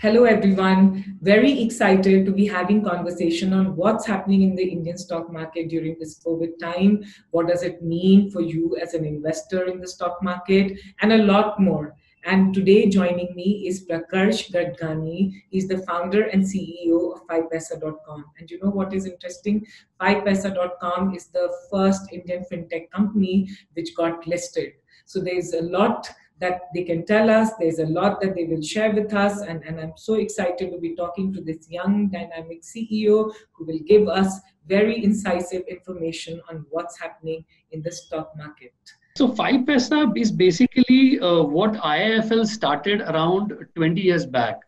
[0.00, 1.18] Hello, everyone.
[1.22, 5.96] Very excited to be having conversation on what's happening in the Indian stock market during
[5.98, 7.02] this COVID time.
[7.32, 11.24] What does it mean for you as an investor in the stock market, and a
[11.24, 11.96] lot more.
[12.24, 15.32] And today joining me is Prakash Gagdani.
[15.50, 18.24] He's the founder and CEO of 5paisa.com.
[18.38, 19.66] And you know what is interesting?
[20.00, 24.74] 5paisa.com is the first Indian fintech company which got listed.
[25.06, 26.08] So there's a lot
[26.40, 27.50] that they can tell us.
[27.58, 29.40] There's a lot that they will share with us.
[29.40, 33.80] And, and I'm so excited to be talking to this young, dynamic CEO who will
[33.86, 38.74] give us very incisive information on what's happening in the stock market.
[39.16, 44.60] So 5paisa is basically uh, what IIFL started around 20 years back.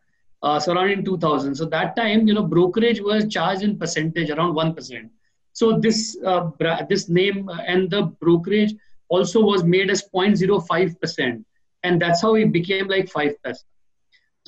[0.42, 1.54] Uh, so around in 2000.
[1.54, 5.10] So that time, you know, brokerage was charged in percentage around 1%.
[5.52, 6.50] So this, uh,
[6.88, 8.74] this name and the brokerage
[9.08, 11.44] also was made as 0.05%
[11.82, 13.64] and that's how it became like 5 paisa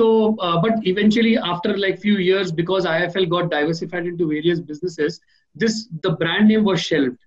[0.01, 5.21] so uh, but eventually after like few years because IIFL got diversified into various businesses
[5.55, 7.19] this the brand name was shelved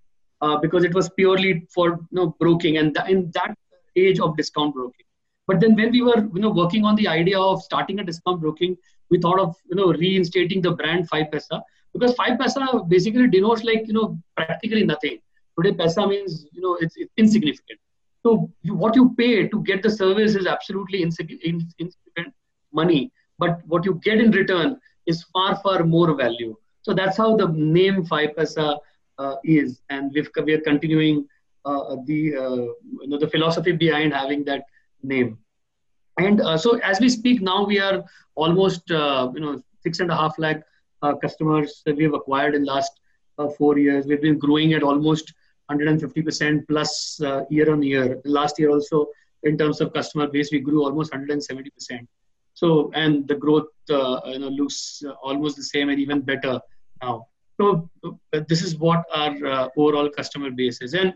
[0.41, 3.55] uh, because it was purely for you know broking and in that
[3.95, 5.05] age of discount broking.
[5.47, 8.41] But then when we were you know working on the idea of starting a discount
[8.41, 8.77] broking
[9.11, 11.61] we thought of you know reinstating the brand 5 paisa
[11.93, 15.19] because 5 paisa basically denotes like you know practically nothing.
[15.57, 17.79] Today paisa means you know it's, it's insignificant
[18.25, 22.33] so you, what you pay to get the service is absolutely insignificant
[22.73, 26.55] money, but what you get in return is far far more value.
[26.81, 28.79] So that's how the name 5paisa
[29.19, 31.27] uh, is, and we've, we are continuing
[31.65, 32.65] uh, the uh,
[33.01, 34.63] you know the philosophy behind having that
[35.03, 35.37] name.
[36.17, 38.03] And uh, so as we speak now, we are
[38.33, 40.63] almost uh, you know six and a half lakh
[41.03, 43.01] uh, customers that we have acquired in last
[43.57, 44.07] four years.
[44.07, 45.31] We've been growing at almost
[45.71, 48.21] 150% plus uh, year on year.
[48.25, 49.07] Last year also,
[49.43, 52.07] in terms of customer base, we grew almost 170%.
[52.53, 56.59] So, and the growth uh, you know looks uh, almost the same and even better
[57.03, 57.27] now.
[57.59, 60.93] So, uh, this is what our uh, overall customer base is.
[60.93, 61.13] And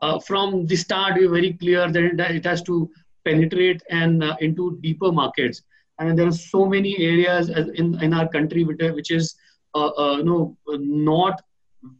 [0.00, 2.90] uh, from the start, we are very clear that it has to
[3.24, 5.62] penetrate and into deeper markets.
[5.98, 9.36] And there are so many areas in, in our country which, which is
[9.76, 11.40] you know not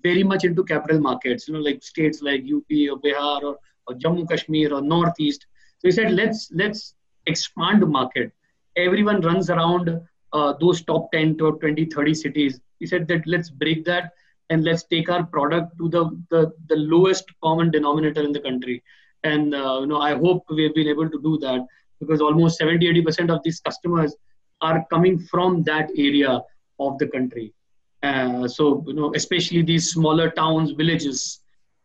[0.02, 3.94] very much into capital markets, you know, like states like UP or Bihar or, or
[3.94, 5.46] Jammu Kashmir or Northeast.
[5.78, 6.94] So he said, let's let's
[7.26, 8.32] expand the market.
[8.76, 10.00] Everyone runs around
[10.32, 12.60] uh, those top 10 to 20, 30 cities.
[12.78, 14.12] He said that let's break that
[14.50, 18.82] and let's take our product to the, the, the lowest common denominator in the country.
[19.24, 21.66] And uh, you know, I hope we've been able to do that
[22.00, 24.14] because almost 70, 80% of these customers
[24.60, 26.40] are coming from that area
[26.78, 27.52] of the country.
[28.02, 31.40] Uh, so you know, especially these smaller towns, villages.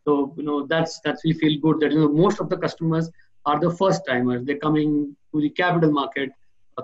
[0.06, 3.10] So you know, that's that's we feel good that you know most of the customers
[3.46, 4.46] are the first timers.
[4.46, 6.32] They're coming to the capital market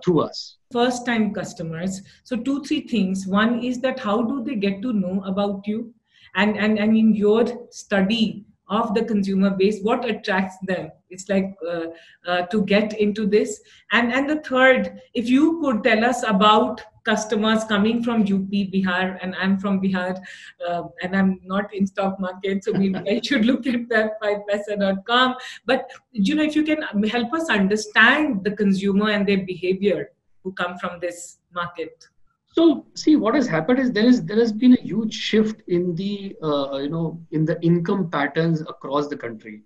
[0.03, 0.57] through us.
[0.71, 2.01] First time customers.
[2.23, 3.27] So two three things.
[3.27, 5.94] One is that how do they get to know about you,
[6.35, 11.53] and and and in your study of the consumer base what attracts them it's like
[11.69, 11.88] uh,
[12.25, 13.61] uh, to get into this
[13.91, 19.17] and and the third if you could tell us about customers coming from UP, Bihar,
[19.21, 20.19] and I'm from Bihar,
[20.67, 25.35] uh, and I'm not in stock market, so maybe I should look at that 5paisa.com.
[25.65, 30.11] But you know, if you can help us understand the consumer and their behavior
[30.43, 32.07] who come from this market.
[32.53, 35.95] So, see, what has happened is there is there has been a huge shift in
[35.95, 39.63] the uh, you know in the income patterns across the country.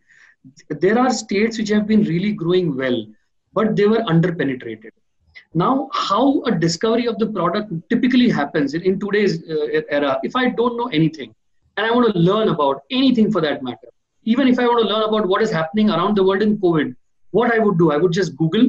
[0.70, 3.06] There are states which have been really growing well,
[3.54, 4.92] but they were underpenetrated
[5.54, 10.36] now, how a discovery of the product typically happens in, in today's uh, era, if
[10.36, 11.34] I don't know anything
[11.78, 13.88] and I want to learn about anything for that matter,
[14.24, 16.96] even if I want to learn about what is happening around the world in COVID,
[17.32, 18.68] what I would do, I would just Google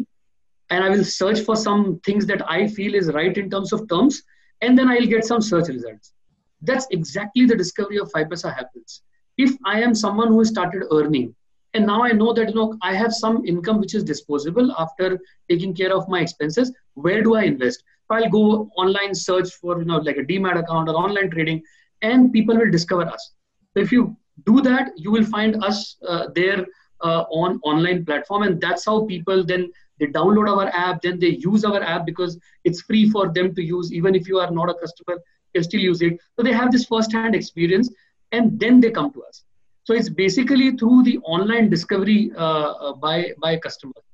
[0.71, 3.89] and I will search for some things that I feel is right in terms of
[3.89, 4.23] terms,
[4.61, 6.13] and then I'll get some search results.
[6.61, 9.03] That's exactly the discovery of 5paisa happens.
[9.39, 11.35] If I am someone who started earning,
[11.75, 15.19] and now i know that you know i have some income which is disposable after
[15.49, 16.73] taking care of my expenses.
[16.95, 17.83] Where do i invest?
[18.11, 21.63] I'll go online search for you know like a demat account or online trading
[22.03, 23.33] and people will discover us.
[23.75, 24.17] So if you
[24.47, 26.67] do that you will find us uh, there
[27.03, 31.35] uh, on online platform and that's how people then they download our app then they
[31.51, 34.71] use our app because it's free for them to use even if you are not
[34.71, 35.19] a customer
[35.55, 36.19] they still use it.
[36.37, 37.91] So they have this first hand experience
[38.33, 39.45] and then they come to us
[39.89, 44.05] so it's basically through the online discovery uh, uh, by by customers.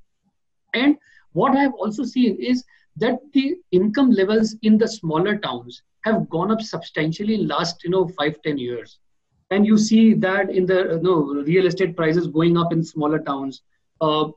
[0.72, 0.96] And
[1.32, 2.62] what I've also seen is
[2.98, 7.90] that the income levels in the smaller towns have gone up substantially in last you
[7.90, 9.00] know five ten years.
[9.50, 13.18] And you see that in the you know, real estate prices going up in smaller
[13.18, 13.62] towns.
[14.00, 14.28] Uh,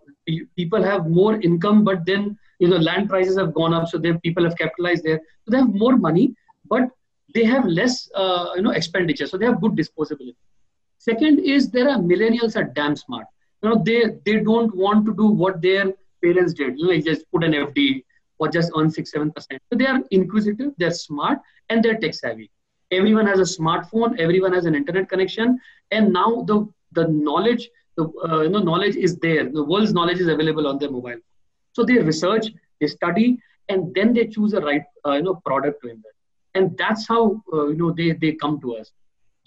[0.55, 4.17] people have more income, but then you know land prices have gone up so they
[4.25, 6.27] people have capitalized there so they have more money
[6.65, 6.89] but
[7.35, 10.35] they have less uh, you know expenditure so they have good disposability
[11.09, 13.25] second is there are millennials are damn smart.
[13.61, 15.85] You know they they don't want to do what their
[16.23, 16.79] parents did.
[16.89, 18.03] Like just put an fd
[18.39, 21.39] or just earn 6 7% so they are inquisitive they're smart
[21.69, 22.51] and they're tech savvy.
[22.91, 25.59] Everyone has a smartphone everyone has an internet connection
[25.91, 26.57] and now the
[26.99, 29.49] the knowledge the uh, you know knowledge is there.
[29.49, 31.19] The world's knowledge is available on their mobile.
[31.73, 32.47] So they research
[32.81, 33.27] they study
[33.69, 36.15] and then they choose a right uh, you know product to invest.
[36.53, 38.91] And that's how uh, you know they they come to us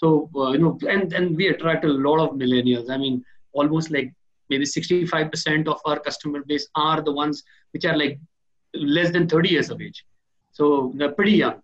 [0.01, 2.91] so uh, you know and and we attract a lot of millennials.
[2.91, 4.13] I mean almost like
[4.49, 7.43] maybe 65% of our customer base are the ones
[7.73, 8.19] which are like
[8.75, 10.05] less than 30 years of age.
[10.53, 11.61] So they're pretty young.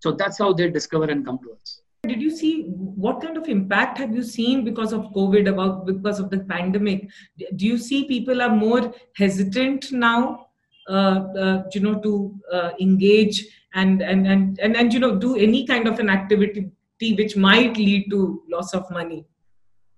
[0.00, 1.80] So that's how they discover and come to us.
[2.02, 2.64] Did you see
[3.04, 7.08] what kind of impact have you seen because of covid about because of the pandemic?
[7.56, 10.48] Do you see people are more hesitant now
[10.88, 15.34] uh, uh, you know to uh, engage and, and and and and you know do
[15.36, 16.70] any kind of an activity
[17.00, 19.26] which might lead to loss of money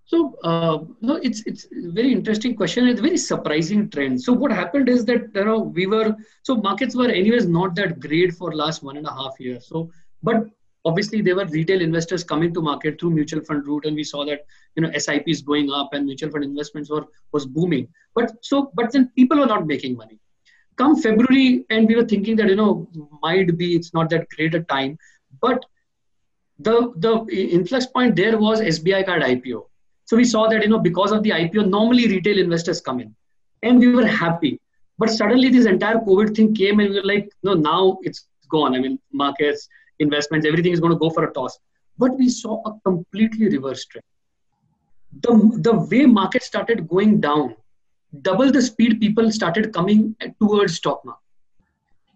[0.07, 2.87] so uh, no, it's it's a very interesting question.
[2.87, 4.23] It's a very surprising trend.
[4.23, 6.15] So what happened is that you know we were
[6.45, 9.67] so markets were anyways not that great for last one and a half years.
[9.67, 9.91] So
[10.23, 10.47] but
[10.85, 14.25] obviously there were retail investors coming to market through mutual fund route, and we saw
[14.27, 14.47] that
[14.77, 17.89] you know SIPs going up and mutual fund investments were was booming.
[18.15, 20.21] But so but then people were not making money.
[20.77, 22.89] Come February, and we were thinking that you know
[23.21, 24.99] might be it's not that great a time,
[25.41, 25.67] but
[26.59, 27.13] the the
[27.59, 29.67] influx point there was SBI card IPO
[30.07, 33.15] so we saw that, you know, because of the IPO, normally retail investors come in
[33.63, 34.61] and we were happy.
[34.99, 38.77] But suddenly this entire COVID thing came and we were like, no, now it's gone.
[38.77, 39.69] I mean, markets,
[39.99, 41.59] investments, everything is going to go for a toss.
[41.99, 44.05] But we saw a completely reverse trend.
[45.23, 47.57] The, the way market started going down,
[48.23, 51.21] double the speed people started coming towards stock market.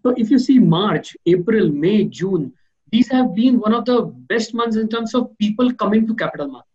[0.04, 2.52] So if you see March, April, May, June,
[2.92, 6.48] these have been one of the best months in terms of people coming to capital
[6.48, 6.66] market.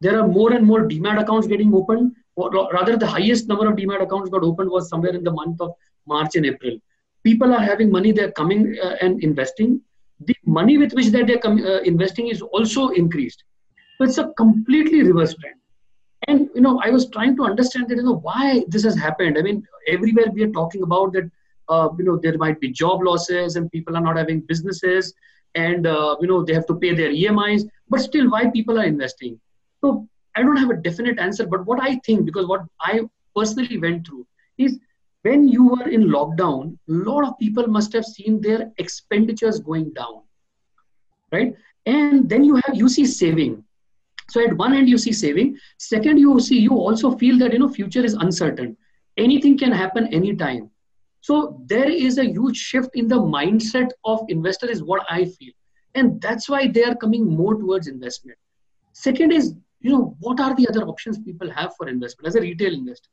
[0.00, 2.14] There are more and more demat accounts getting opened.
[2.36, 5.60] Or rather the highest number of demat accounts got opened was somewhere in the month
[5.60, 5.72] of
[6.06, 6.76] march and april.
[7.22, 9.80] People are having money they're coming uh, and investing.
[10.20, 13.44] The money with which that they're com- uh, investing is also increased.
[13.98, 15.60] So it's a completely reverse trend.
[16.26, 19.38] And you know i was trying to understand that you know why this has happened.
[19.38, 21.30] I mean everywhere we are talking about that
[21.68, 25.14] uh, you know there might be job losses and people are not having businesses
[25.54, 28.84] and uh, you know they have to pay their emis but still why people are
[28.84, 29.38] investing
[29.84, 33.02] so I don't have a definite answer, but what I think, because what I
[33.36, 34.26] personally went through
[34.58, 34.78] is
[35.22, 39.92] when you were in lockdown, a lot of people must have seen their expenditures going
[39.92, 40.22] down,
[41.32, 41.54] right?
[41.86, 43.64] And then you have you see saving.
[44.30, 45.58] So at one end you see saving.
[45.78, 48.76] Second, you see you also feel that you know future is uncertain.
[49.16, 50.70] Anything can happen anytime.
[51.26, 51.34] So
[51.72, 55.54] there is a huge shift in the mindset of investor is what I feel,
[55.94, 58.38] and that's why they are coming more towards investment.
[58.92, 59.54] Second is
[59.84, 63.10] you know, what are the other options people have for investment as a retail investor?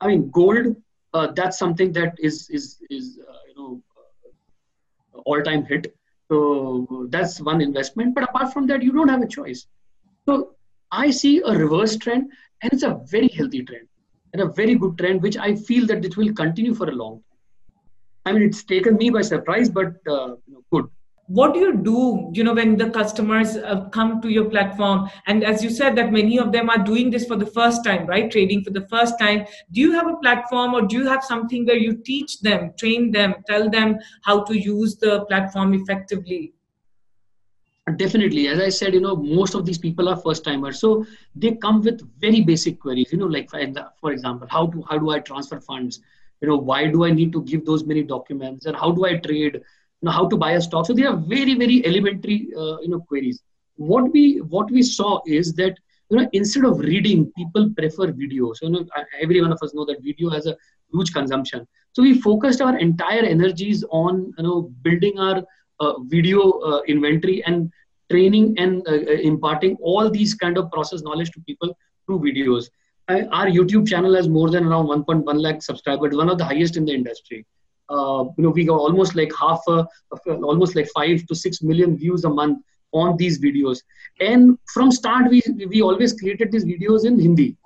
[0.00, 0.74] I mean, gold,
[1.14, 5.94] uh, that's something that is, is, is uh, you know, uh, all-time hit.
[6.30, 8.16] So that's one investment.
[8.16, 9.66] But apart from that, you don't have a choice.
[10.26, 10.56] So
[10.90, 12.32] I see a reverse trend,
[12.62, 13.86] and it's a very healthy trend
[14.32, 17.14] and a very good trend, which I feel that it will continue for a long
[17.14, 17.29] time.
[18.30, 20.86] I mean, it's taken me by surprise, but uh, you know, good.
[21.26, 25.08] What do you do you know when the customers uh, come to your platform?
[25.26, 28.06] And as you said that many of them are doing this for the first time
[28.06, 28.30] right?
[28.30, 29.46] Trading for the first time.
[29.72, 33.12] Do you have a platform or do you have something where you teach them train
[33.12, 36.52] them tell them how to use the platform effectively?
[37.96, 38.46] Definitely.
[38.48, 40.80] As i said you know most of these people are first timers.
[40.80, 44.98] So they come with very basic queries you know like for example how to how
[44.98, 46.00] do i transfer funds
[46.40, 49.16] you know why do i need to give those many documents and how do i
[49.16, 49.60] trade
[50.00, 50.86] you know, how to buy a stock.
[50.86, 53.42] So they are very, very elementary, uh, you know, queries.
[53.76, 55.74] What we what we saw is that
[56.10, 58.52] you know instead of reading, people prefer video.
[58.52, 58.86] So you know,
[59.20, 60.56] every one of us know that video has a
[60.92, 61.66] huge consumption.
[61.92, 65.42] So we focused our entire energies on you know building our
[65.80, 67.70] uh, video uh, inventory and
[68.10, 72.68] training and uh, uh, imparting all these kind of process knowledge to people through videos.
[73.32, 76.84] Our YouTube channel has more than around 1.1 lakh subscribers, one of the highest in
[76.84, 77.46] the industry.
[77.88, 79.86] Uh, you know we got almost like half a,
[80.28, 82.62] almost like five to six million views a month
[82.92, 83.82] on these videos.
[84.20, 87.56] And from start we we always created these videos in hindi.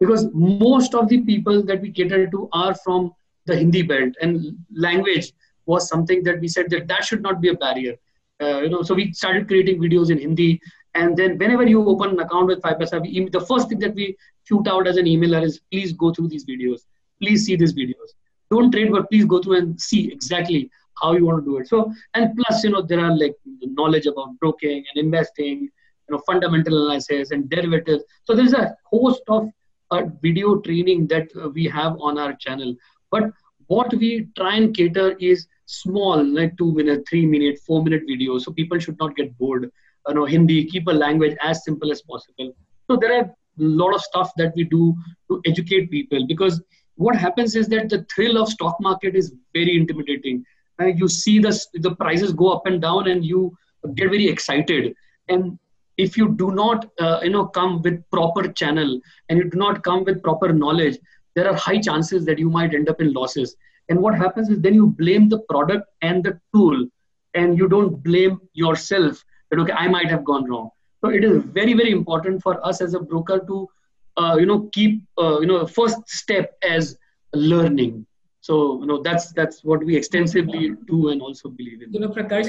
[0.00, 3.12] Because most of the people that we cater to are from
[3.46, 4.14] the hindi belt.
[4.20, 5.32] And language
[5.66, 7.96] was something that we said that that should not be a barrier.
[8.42, 10.60] Uh, you know so we started creating videos in hindi
[10.94, 14.16] and then whenever you open an account with 5paisa the first thing that we
[14.48, 16.80] shoot out as an emailer is please go through these videos
[17.20, 18.16] please see these videos
[18.50, 20.70] don't trade, but please go through and see exactly
[21.00, 21.68] how you want to do it.
[21.68, 26.20] So, and plus, you know, there are like knowledge about broking and investing, you know,
[26.26, 28.02] fundamental analysis and derivatives.
[28.24, 29.48] So there's a host of
[29.92, 32.74] uh, video training that uh, we have on our channel.
[33.10, 33.30] But
[33.68, 38.42] what we try and cater is small, like two minute, three minute, four minute videos.
[38.42, 39.70] So people should not get bored.
[40.08, 42.52] You know, Hindi, keep a language as simple as possible.
[42.90, 44.94] So there are a lot of stuff that we do
[45.30, 46.62] to educate people because
[46.96, 50.44] what happens is that the thrill of stock market is very intimidating.
[50.80, 53.56] Uh, you see the, the prices go up and down and you
[53.94, 54.94] get very excited.
[55.28, 55.58] And
[55.96, 59.82] if you do not uh, you know come with proper channel and you do not
[59.82, 60.98] come with proper knowledge
[61.34, 63.56] there are high chances that you might end up in losses.
[63.88, 66.86] And what happens is then you blame the product and the tool
[67.34, 70.70] and you don't blame yourself that okay i might have gone wrong
[71.02, 73.68] so it is very very important for us as a broker to
[74.16, 76.96] uh, you know keep uh, you know first step as
[77.34, 78.06] learning
[78.40, 81.92] so you know that's that's what we extensively do and also believe in.
[81.92, 82.48] You know, Prakash,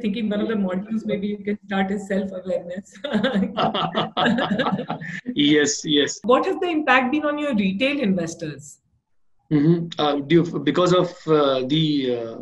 [0.00, 2.96] thinking one of the modules maybe you can start is self-awareness.
[5.34, 6.20] yes, yes.
[6.22, 8.78] What has the impact been on your retail investors?
[9.50, 10.00] Mm-hmm.
[10.00, 12.36] Uh, you, because of uh, the uh,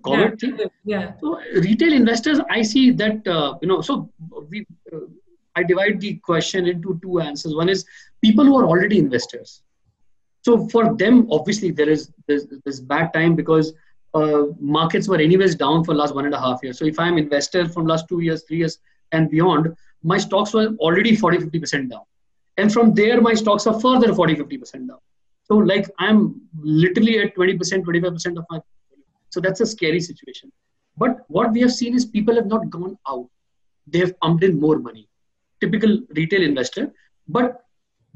[0.00, 0.70] COVID yeah, thing?
[0.84, 1.12] Yeah.
[1.20, 3.80] So retail investors, I see that uh, you know.
[3.80, 4.10] So
[4.50, 4.98] we, uh,
[5.56, 7.54] I divide the question into two answers.
[7.54, 7.86] One is
[8.22, 9.62] people who are already investors.
[10.42, 13.72] So for them, obviously, there is this, this bad time because
[14.14, 16.78] uh, markets were anyways down for last one and a half years.
[16.78, 18.78] So if I'm investor from last two years, three years,
[19.12, 22.02] and beyond, my stocks were already 40, 50 percent down,
[22.56, 24.98] and from there my stocks are further 40, 50 percent down.
[25.52, 28.58] So like I'm literally at 20 percent, 25 percent of my.
[29.28, 30.50] So that's a scary situation.
[30.96, 33.28] But what we have seen is people have not gone out;
[33.86, 35.08] they have pumped in more money.
[35.60, 36.90] Typical retail investor,
[37.28, 37.66] but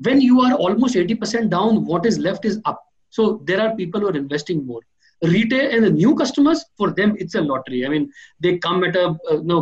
[0.07, 2.81] when you are almost 80% down, what is left is up.
[3.11, 4.81] So there are people who are investing more.
[5.23, 7.85] Retail and the new customers, for them, it's a lottery.
[7.87, 9.59] I mean, they come at a uh, no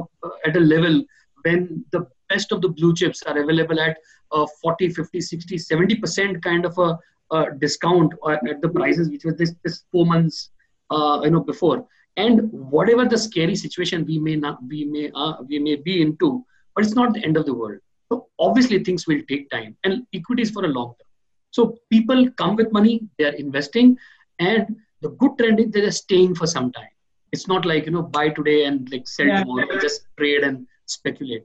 [0.47, 1.03] at a level
[1.43, 3.99] when the best of the blue chips are available at
[4.31, 6.99] uh, 40, 50, 60, 70% kind of a,
[7.35, 10.51] a discount at the prices which was this, this four months
[10.91, 11.87] uh, you know before.
[12.17, 16.45] And whatever the scary situation we may not we may uh, we may be into,
[16.75, 20.07] but it's not the end of the world so obviously things will take time and
[20.13, 21.09] equities for a long term.
[21.51, 23.97] So people come with money, they are investing,
[24.39, 26.95] and the good trend is they're staying for some time.
[27.33, 29.41] It's not like you know buy today and like sell yeah.
[29.41, 31.45] tomorrow, just trade and speculate.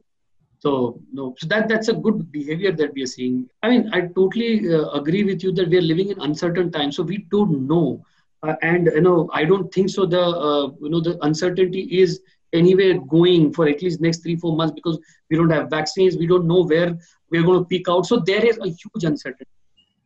[0.59, 3.49] So no, so that that's a good behavior that we are seeing.
[3.63, 6.97] I mean, I totally uh, agree with you that we are living in uncertain times,
[6.97, 8.03] so we don't know,
[8.43, 10.05] uh, and you know, I don't think so.
[10.05, 12.19] The uh, you know the uncertainty is
[12.53, 14.99] anywhere going for at least next three four months because
[15.29, 16.97] we don't have vaccines we don't know where
[17.31, 19.51] we're going to peak out so there is a huge uncertainty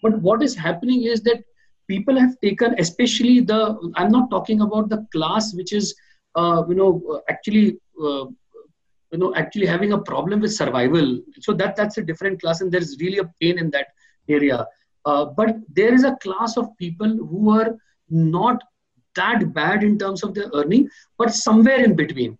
[0.02, 1.42] but what is happening is that
[1.88, 3.60] people have taken especially the
[3.96, 5.96] i'm not talking about the class which is
[6.36, 8.26] uh, you know actually uh,
[9.14, 11.08] you know actually having a problem with survival
[11.40, 13.88] so that that's a different class and there's really a pain in that
[14.28, 14.66] area
[15.06, 17.76] uh, but there is a class of people who are
[18.10, 18.62] not
[19.16, 22.38] that bad in terms of their earning, but somewhere in between.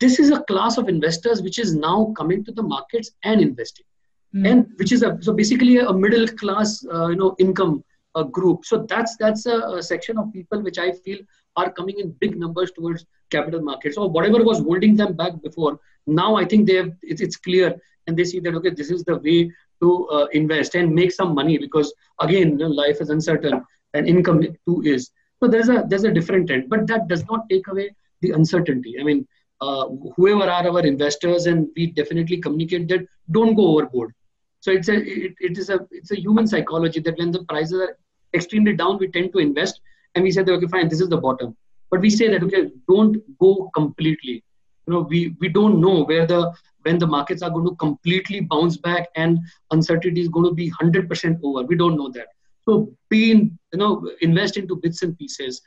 [0.00, 3.86] This is a class of investors which is now coming to the markets and investing,
[4.34, 4.50] mm.
[4.50, 7.84] and which is a so basically a middle class uh, you know income
[8.16, 8.64] uh, group.
[8.64, 11.18] So that's that's a, a, section of people which I feel
[11.54, 15.78] are coming in big numbers towards capital markets or whatever was holding them back before.
[16.06, 17.74] Now I think they have it's, it's clear
[18.06, 19.50] and they see that okay this is the way
[19.82, 23.62] to uh, invest and make some money because again you know, life is uncertain
[23.94, 27.48] and income too is so there's a there's a different trend, but that does not
[27.48, 28.96] take away the uncertainty.
[28.98, 29.26] I mean,
[29.60, 34.14] uh, whoever are our investors, and we definitely communicate that don't go overboard.
[34.60, 37.80] So it's a it, it is a it's a human psychology that when the prices
[37.80, 37.98] are
[38.32, 39.80] extremely down, we tend to invest,
[40.14, 41.56] and we say okay, fine, this is the bottom.
[41.90, 44.44] But we say that okay, don't go completely.
[44.86, 46.52] You know, we we don't know where the
[46.86, 49.38] when the markets are going to completely bounce back and
[49.72, 51.64] uncertainty is going to be 100% over.
[51.64, 52.28] We don't know that.
[52.64, 55.62] So be in, you know, invest into bits and pieces.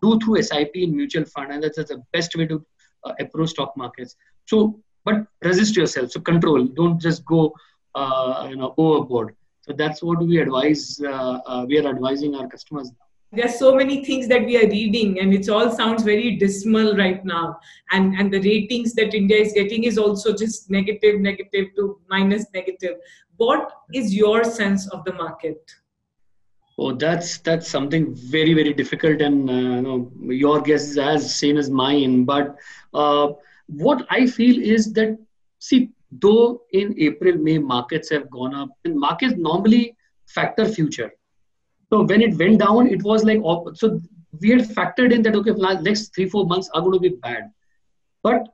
[0.00, 2.64] Do through SIP in mutual fund, and that's, the best way to
[3.04, 4.16] uh, approach stock markets.
[4.46, 6.12] So, but resist yourself.
[6.12, 6.64] So control.
[6.64, 7.52] Don't just go,
[7.94, 9.34] uh, you know, overboard.
[9.62, 11.00] So that's what we advise.
[11.04, 14.68] Uh, uh we are advising our customers now there's so many things that we are
[14.68, 17.58] reading and it all sounds very dismal right now
[17.92, 22.46] and and the ratings that india is getting is also just negative negative to minus
[22.54, 22.96] negative
[23.36, 25.76] what is your sense of the market
[26.82, 31.34] Oh, that's that's something very very difficult, and uh, you know, your guess is as
[31.34, 32.24] same as mine.
[32.24, 32.56] But
[32.94, 33.32] uh,
[33.66, 35.18] what I feel is that
[35.58, 39.94] see, though in April May markets have gone up, and markets normally
[40.26, 41.12] factor future.
[41.92, 43.40] So when it went down, it was like
[43.74, 44.00] so
[44.40, 47.50] we had factored in that okay, next three four months are going to be bad,
[48.22, 48.48] but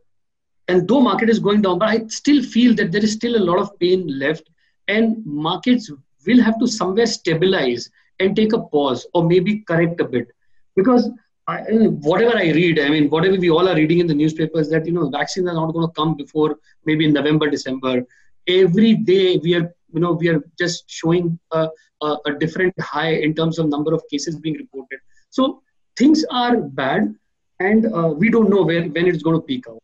[0.69, 3.45] and though market is going down, but I still feel that there is still a
[3.45, 4.49] lot of pain left,
[4.89, 5.91] and markets
[6.27, 10.29] will have to somewhere stabilize and take a pause or maybe correct a bit
[10.75, 11.11] because
[11.49, 14.85] I, whatever I read, I mean, whatever we all are reading in the newspapers that
[14.87, 18.05] you know vaccines are not going to come before maybe in November, December.
[18.49, 21.69] Every day we are, you know, we are just showing a,
[22.03, 25.01] a, a different high in terms of number of cases being reported.
[25.31, 25.63] So
[25.97, 27.15] things are bad,
[27.59, 29.83] and uh, we don't know where when it's going to peak out,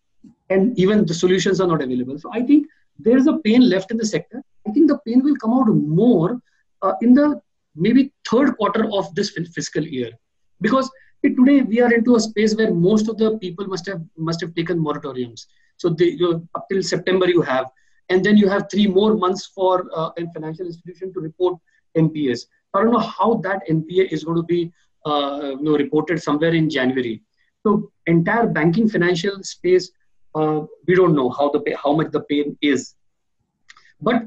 [0.50, 2.18] and even the solutions are not available.
[2.18, 2.66] So I think
[2.98, 4.42] there is a pain left in the sector.
[4.68, 6.40] I think the pain will come out more
[6.82, 7.40] uh, in the
[7.74, 10.10] maybe third quarter of this fiscal year
[10.60, 10.90] because
[11.24, 14.54] today we are into a space where most of the people must have must have
[14.54, 15.46] taken moratoriums
[15.78, 17.70] so they, you know, up till september you have
[18.12, 21.58] and then you have three more months for uh, a financial institution to report
[22.04, 24.62] npas i don't know how that npa is going to be
[25.10, 27.22] uh, you know, reported somewhere in january.
[27.64, 29.90] So entire banking financial space
[30.34, 32.94] uh, we don't know how the how much the pain is.
[34.00, 34.22] But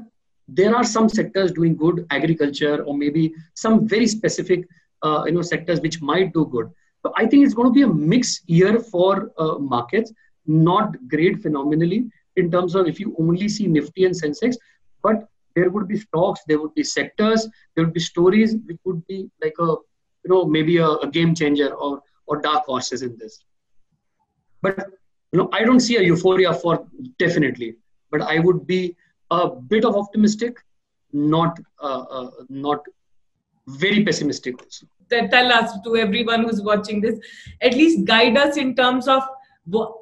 [0.48, 4.68] there are some sectors doing good agriculture or maybe some very specific
[5.02, 6.70] uh, you know sectors which might do good.
[7.02, 10.12] So I think it's going to be a mixed year for uh, markets,
[10.46, 14.56] not great phenomenally in terms of if you only see Nifty and Sensex,
[15.02, 19.06] but there would be stocks, there would be sectors, there would be stories which would
[19.06, 19.66] be like a,
[20.24, 23.44] you know, maybe a, a game changer or, or dark horses in this.
[24.62, 24.86] But,
[25.32, 26.86] you know, I don't see a euphoria for
[27.18, 27.76] definitely,
[28.10, 28.96] but I would be
[29.30, 30.58] a bit of optimistic,
[31.12, 32.80] not, uh, uh, not
[33.66, 37.18] very pessimistic also tell us to everyone who's watching this
[37.62, 39.22] at least guide us in terms of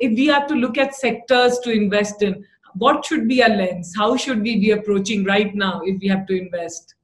[0.00, 2.44] if we have to look at sectors to invest in
[2.76, 3.94] what should be a lens?
[3.96, 6.94] How should we be approaching right now if we have to invest?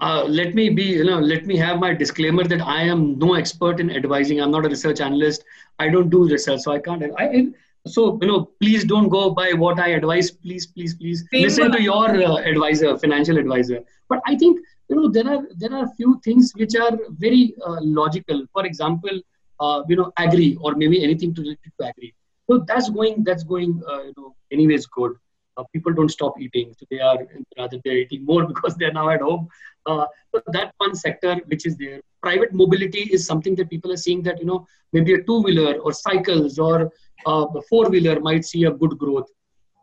[0.00, 3.32] Uh, let me be you know let me have my disclaimer that i am no
[3.34, 4.38] expert in advising.
[4.38, 5.44] I'm not a research analyst.
[5.78, 7.46] I don't do research so i can't I,
[7.86, 10.30] so you know please don't go by what i advise.
[10.30, 13.80] Please please please Same listen to your uh, advisor financial advisor.
[14.10, 17.78] But i think you know there are there are few things which are very uh,
[17.80, 18.44] logical.
[18.52, 19.22] For example
[19.64, 22.10] uh, you know agri or maybe anything related to agri
[22.48, 25.12] so that's going that's going uh, you know anyways good.
[25.56, 26.74] Uh, people don't stop eating.
[26.78, 27.18] So they are
[27.58, 29.48] rather they're eating more because they're now at home.
[29.86, 34.02] Uh, so that one sector which is there private mobility is something that people are
[34.06, 36.90] seeing that you know maybe a two wheeler or cycles or
[37.26, 39.28] a four wheeler might see a good growth.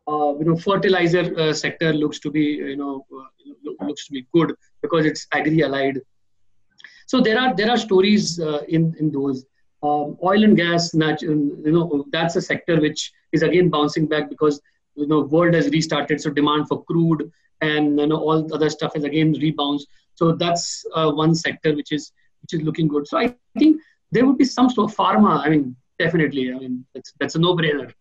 [0.07, 4.25] Uh, you know fertilizer uh, sector looks to be you know uh, looks to be
[4.33, 5.99] good because it's agri allied
[7.05, 8.39] so there are there are stories
[8.77, 9.45] in in those
[9.83, 14.29] um, oil and gas natural you know that's a sector which is again bouncing back
[14.29, 14.61] because
[14.95, 18.95] you know world has restarted so demand for crude and you know all other stuff
[18.95, 19.87] is again rebounds.
[20.15, 22.11] So that's uh, one sector which is
[22.41, 23.07] which is looking good.
[23.07, 26.85] So i think there would be some sort of pharma i mean definitely i mean
[26.93, 27.91] that's that's a no brainer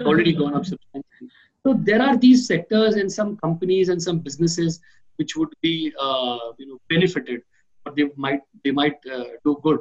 [0.00, 1.30] already gone up substantially.
[1.64, 4.80] So there are these sectors and some companies and some businesses
[5.16, 7.42] which would be uh, you know benefited,
[7.84, 9.80] but they might they might uh, do good.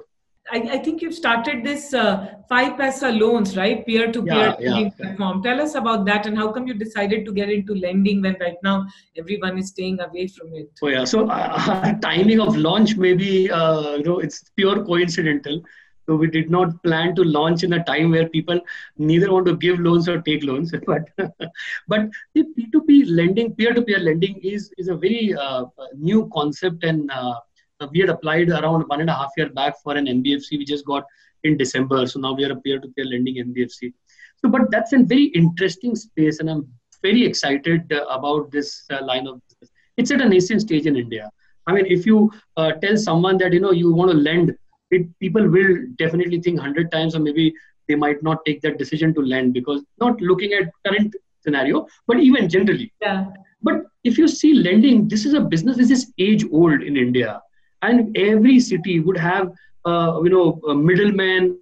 [0.49, 3.85] I, I, think you've started this uh, 5paisa loans, right?
[3.85, 5.43] Peer to peer yeah, platform.
[5.43, 8.57] Tell us about that and how come you decided to get into lending when right
[8.63, 8.85] now
[9.17, 10.69] everyone is staying away from it?
[10.81, 11.03] Oh, yeah.
[11.03, 15.61] So, uh, timing of launch, maybe, uh, you know, it's pure coincidental.
[16.07, 18.59] So we did not plan to launch in a time where people
[18.97, 20.73] neither want to give loans or take loans.
[20.85, 21.07] But
[21.87, 27.35] but the P2P lending, peer-to-peer lending is is a very uh, new concept, and uh,
[27.91, 30.51] we had applied around one and a half year back for an NBFC.
[30.57, 31.05] We just got
[31.43, 33.93] in December, so now we are a peer-to-peer lending NBFC.
[34.37, 36.67] So, but that's a very interesting space, and I'm
[37.01, 39.71] very excited uh, about this uh, line of business.
[39.97, 41.29] It's at a nascent stage in India.
[41.67, 44.55] I mean, if you uh, tell someone that you know you want to lend
[44.91, 47.53] it, people will definitely think 100 times or maybe
[47.87, 52.19] they might not take that decision to lend because not looking at current scenario but
[52.19, 53.25] even generally yeah
[53.63, 57.41] but if you see lending this is a business this is age old in india
[57.81, 59.51] and every city would have
[59.85, 61.57] uh, you know middlemen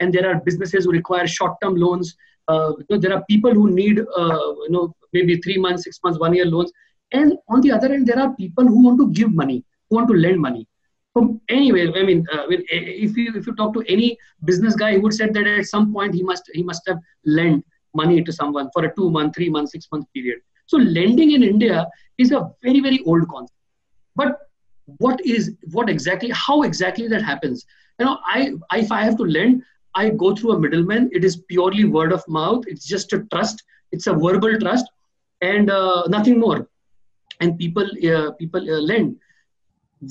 [0.00, 2.16] and there are businesses who require short term loans
[2.48, 6.00] uh, you know, there are people who need uh, you know maybe 3 months 6
[6.04, 6.72] months 1 year loans
[7.12, 10.08] and on the other end there are people who want to give money who want
[10.08, 10.66] to lend money
[11.16, 14.98] so anyway, I mean, uh, if you if you talk to any business guy, he
[14.98, 18.70] would say that at some point he must he must have lent money to someone
[18.72, 20.38] for a two month, three month, six month period.
[20.66, 23.58] So lending in India is a very very old concept.
[24.14, 24.38] But
[24.98, 27.66] what is what exactly how exactly that happens?
[27.98, 29.62] You know, I, if I have to lend,
[29.94, 31.10] I go through a middleman.
[31.12, 32.64] It is purely word of mouth.
[32.66, 33.62] It's just a trust.
[33.92, 34.86] It's a verbal trust,
[35.40, 36.68] and uh, nothing more.
[37.40, 39.16] And people uh, people uh, lend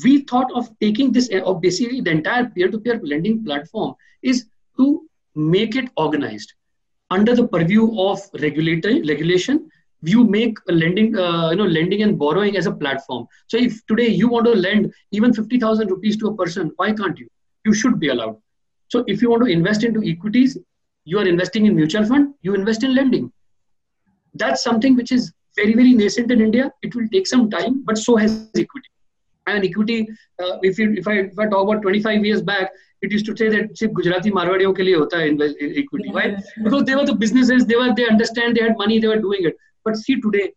[0.04, 4.46] we thought of taking this, of basically the entire peer-to-peer lending platform is
[4.78, 6.54] to make it organized
[7.12, 9.70] under the purview of regulatory regulation
[10.03, 14.09] you make lending uh, you know lending and borrowing as a platform so if today
[14.09, 17.29] you want to lend even 50000 rupees to a person why can't you
[17.65, 18.37] you should be allowed
[18.89, 20.59] so if you want to invest into equities
[21.05, 23.33] you are investing in mutual fund you invest in lending
[24.35, 27.99] that's something which is very very nascent in india it will take some time but
[28.07, 28.33] so has
[28.65, 28.91] equity
[29.47, 30.09] and equity
[30.43, 32.71] uh, if, you, if, I, if I talk about 25 years back
[33.03, 35.29] it used to say that सिर्फ गुजराती मारवाड़ियों के लिए होता है
[35.83, 36.25] equity why
[36.65, 39.45] because they were the businesses they were they understand they had money they were doing
[39.51, 39.57] it
[39.90, 40.48] but see today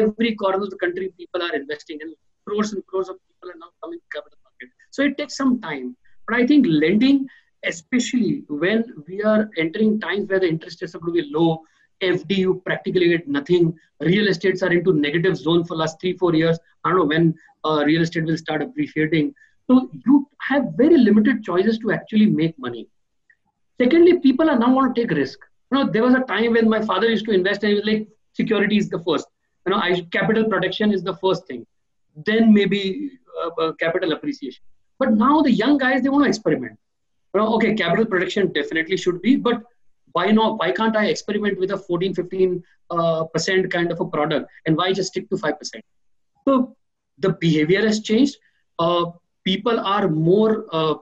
[0.00, 2.14] every corner of the country people are investing and
[2.46, 5.54] crores and crores of people are now coming to capital market so it takes some
[5.68, 5.96] time
[6.26, 7.26] but I think lending
[7.64, 11.62] especially when we are entering times where the interest rates are going to be low
[12.02, 13.74] FD, you practically get nothing.
[14.00, 16.58] Real estates are into negative zone for last three, four years.
[16.84, 19.34] I don't know when uh, real estate will start appreciating.
[19.68, 22.88] So you have very limited choices to actually make money.
[23.80, 25.38] Secondly, people are now want to take risk.
[25.70, 27.84] You know, there was a time when my father used to invest and he was
[27.84, 28.08] like,
[28.40, 29.26] security is the first.
[29.66, 31.66] You know, I, capital protection is the first thing.
[32.24, 33.10] Then maybe
[33.42, 34.62] uh, uh, capital appreciation.
[34.98, 36.78] But now the young guys, they want to experiment.
[37.34, 39.62] You know, okay, capital protection definitely should be, but
[40.12, 40.58] why not?
[40.58, 44.48] Why can't I experiment with a 14, 15 uh, percent kind of a product?
[44.64, 45.80] And why just stick to 5%?
[46.46, 46.76] So
[47.18, 48.36] the behavior has changed.
[48.78, 49.06] Uh,
[49.44, 50.94] people are more uh,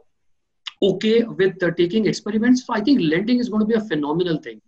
[0.82, 2.66] okay with taking experiments.
[2.66, 4.60] So I think lending is going to be a phenomenal thing.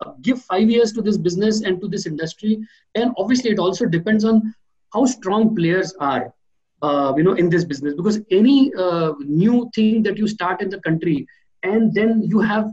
[0.00, 2.58] Uh, give five years to this business and to this industry,
[2.94, 4.54] and obviously it also depends on
[4.92, 6.34] how strong players are.
[6.82, 10.68] Uh, you know, in this business, because any uh, new thing that you start in
[10.68, 11.26] the country,
[11.62, 12.70] and then you have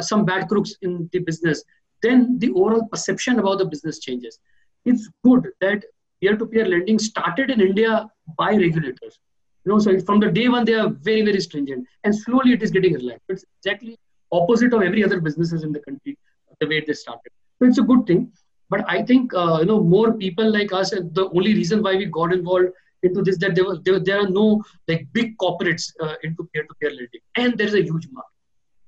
[0.00, 1.64] some bad crooks in the business,
[2.02, 4.38] then the overall perception about the business changes.
[4.84, 5.82] It's good that
[6.20, 9.18] peer-to-peer lending started in India by regulators.
[9.64, 12.62] You know, so from the day one they are very very stringent, and slowly it
[12.62, 13.24] is getting relaxed.
[13.30, 13.98] It's exactly
[14.30, 16.16] opposite of every other businesses in the country
[16.60, 17.32] the way they started.
[17.58, 18.32] So it's a good thing.
[18.68, 20.90] But I think uh, you know more people like us.
[20.90, 22.68] The only reason why we got involved
[23.02, 27.24] into this that there there, there are no like big corporates uh, into peer-to-peer lending,
[27.36, 28.36] and there is a huge market.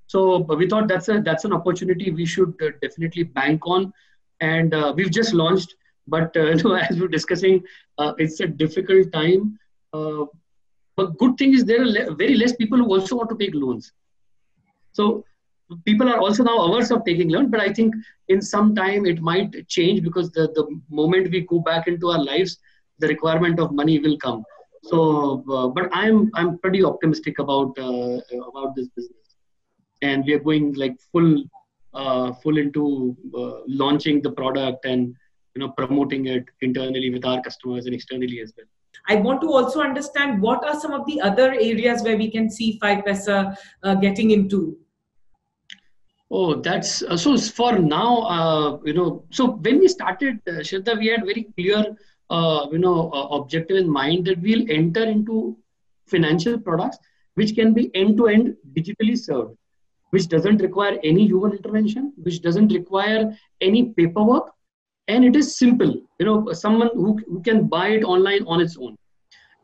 [0.07, 3.93] So we thought that's a that's an opportunity we should uh, definitely bank on,
[4.41, 5.75] and uh, we've just launched
[6.07, 7.63] but uh, you know, as we're discussing,
[7.99, 9.59] uh, it's a difficult time.
[10.97, 13.55] But good thing is there are le- very less people who also want to take
[13.55, 13.93] loans.
[14.93, 15.25] So
[15.85, 17.51] people are also now averse of taking loan.
[17.51, 17.95] But I think
[18.29, 22.23] in some time it might change because the, the moment we go back into our
[22.23, 22.59] lives,
[22.99, 24.45] the requirement of money will come.
[24.85, 29.37] So, uh, but I'm I'm pretty optimistic about uh, about this business,
[30.03, 31.45] and we are going like full
[31.95, 33.17] uh, full into
[33.69, 35.15] launching the product and
[35.55, 38.67] you know promoting it internally with our customers and externally as well
[39.09, 42.49] i want to also understand what are some of the other areas where we can
[42.51, 44.79] see 5paisa uh, getting into
[46.39, 50.99] oh that's uh, so for now uh, you know so when we started uh, Shraddha,
[50.99, 51.81] we had very clear
[52.31, 55.57] uh, you know uh, objective in mind that we'll enter into
[56.07, 56.99] financial products
[57.35, 59.57] which can be end to end digitally served
[60.11, 63.23] which doesn't require any human intervention which doesn't require
[63.61, 64.53] any paperwork
[65.09, 68.77] and it is simple you know someone who, who can buy it online on its
[68.79, 68.97] own.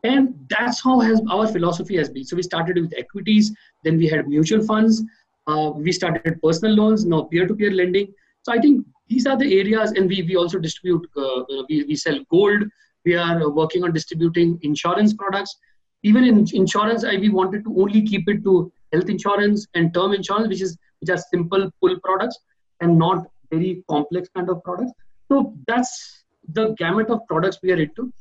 [0.05, 2.23] And that's how has our philosophy has been.
[2.23, 3.51] So we started with equities
[3.83, 5.03] then we had mutual funds
[5.49, 8.07] uh, we started personal loans now peer-to-peer lending
[8.43, 11.95] so i think these are the areas and we, we also distribute uh, we, we
[11.95, 12.63] sell gold
[13.05, 15.57] we are working on distributing insurance products
[16.03, 20.13] even in insurance I, we wanted to only keep it to health insurance and term
[20.13, 22.39] insurance which is which are simple pull products
[22.81, 24.93] and not very complex kind of products
[25.29, 26.19] so that's
[26.53, 28.11] the gamut of products we are into.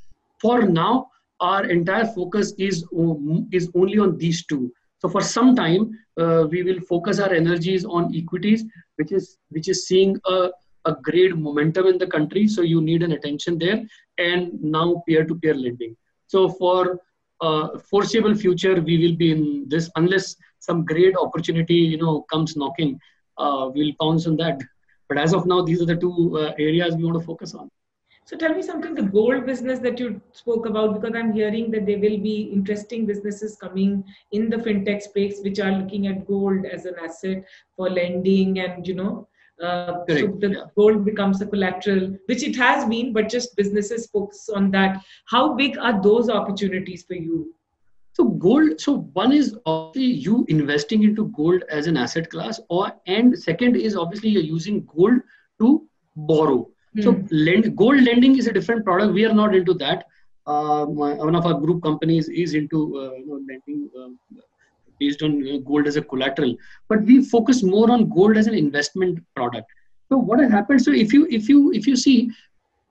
[0.40, 1.08] For now,
[1.40, 2.84] our entire focus is,
[3.52, 4.72] is only on these two.
[4.98, 8.64] So for some time, uh, we will focus our energies on equities,
[8.96, 10.50] which is which is seeing a,
[10.86, 12.48] a great momentum in the country.
[12.48, 13.82] So you need an attention there,
[14.18, 15.96] and now peer-to-peer lending.
[16.26, 17.00] So for
[17.40, 22.56] uh, foreseeable future, we will be in this unless some great opportunity you know comes
[22.56, 23.00] knocking.
[23.36, 24.60] Uh, we'll pounce on that.
[25.08, 27.70] But as of now, these are the two uh, areas we want to focus on.
[28.28, 31.86] So tell me something, the gold business that you spoke about, because I'm hearing that
[31.86, 36.66] there will be interesting businesses coming in the fintech space, which are looking at gold
[36.66, 37.42] as an asset
[37.74, 39.26] for lending and, you know,
[39.62, 40.64] uh, so the yeah.
[40.76, 45.02] gold becomes a collateral, which it has been, but just businesses focus on that.
[45.24, 47.54] How big are those opportunities for you?
[48.12, 48.78] So gold.
[48.78, 53.76] So one is obviously you investing into gold as an asset class, or and second
[53.76, 55.22] is obviously you're using gold
[55.60, 56.68] to borrow.
[56.98, 57.04] Mm.
[57.04, 59.14] So lend, gold lending is a different product.
[59.14, 60.04] We are not into that.
[60.48, 64.18] uh, one of our group companies is into uh, you know, lending um,
[64.98, 66.56] based on gold as a collateral,
[66.88, 69.66] but we focus more on gold as an investment product.
[70.10, 70.82] So what has happened?
[70.82, 72.30] So if you if you if you see,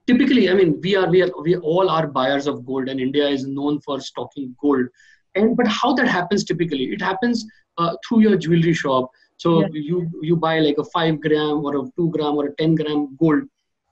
[0.06, 3.28] typically, I mean, we are we are we all are buyers of gold, and India
[3.28, 4.86] is known for stocking gold.
[5.34, 6.84] And but how that happens typically?
[6.84, 7.44] It happens
[7.76, 9.10] uh, through your jewelry shop.
[9.36, 9.68] So yeah.
[9.72, 13.16] you you buy like a five gram or a two gram or a ten gram
[13.20, 13.42] gold,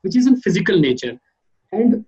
[0.07, 1.15] which is in physical nature,
[1.73, 2.05] and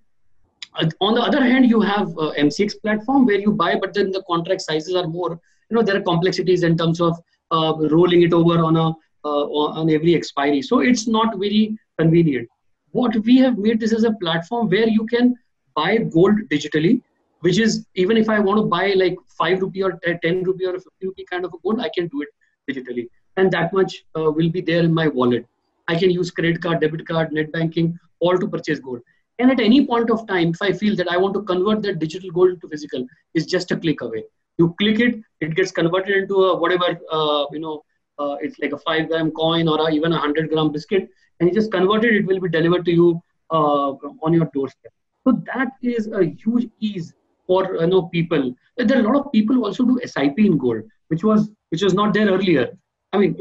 [0.75, 4.11] uh, on the other hand, you have uh, MCX platform where you buy, but then
[4.13, 5.31] the contract sizes are more.
[5.71, 7.19] You know, there are complexities in terms of
[7.51, 8.89] uh, rolling it over on a
[9.25, 9.45] uh,
[9.81, 10.63] on every expiry.
[10.63, 12.49] So it's not very convenient.
[12.93, 15.37] What we have made this as a platform where you can
[15.75, 17.03] buy gold digitally,
[17.41, 20.75] which is even if I want to buy like five rupee or ten rupee or
[20.75, 22.29] fifty rupee kind of a gold, I can do it
[22.71, 25.47] digitally, and that much uh, will be there in my wallet.
[25.89, 29.01] I can use credit card, debit card, net banking, all to purchase gold.
[29.39, 31.99] And at any point of time, if I feel that I want to convert that
[31.99, 34.25] digital gold to physical, is just a click away.
[34.59, 37.83] You click it, it gets converted into a whatever uh, you know.
[38.19, 41.49] Uh, it's like a five gram coin or a, even a hundred gram biscuit, and
[41.49, 42.17] you just convert it.
[42.17, 43.91] It will be delivered to you uh,
[44.23, 44.93] on your doorstep.
[45.25, 47.15] So that is a huge ease
[47.47, 48.55] for you know people.
[48.77, 51.83] There are a lot of people who also do SIP in gold, which was which
[51.83, 52.77] was not there earlier.
[53.13, 53.37] I mean,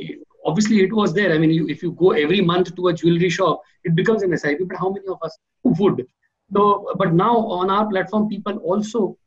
[0.48, 1.34] obviously it was there.
[1.34, 4.36] I mean, you, if you go every month to a jewelry shop, it becomes an
[4.38, 4.60] SIP.
[4.68, 6.08] But how many of us would?
[6.54, 9.18] So, but now on our platform, people also,